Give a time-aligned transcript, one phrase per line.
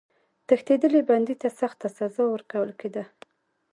[0.47, 3.03] تښتېدلي بندي ته سخته سزا ورکول کېده.